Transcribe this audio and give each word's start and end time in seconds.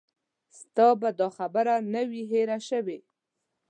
ستا 0.59 0.87
به 1.01 1.09
دا 1.19 1.27
خبره 1.37 1.75
نه 1.93 2.01
وي 2.09 2.23
هېره 2.31 2.57
شوې. 2.69 2.99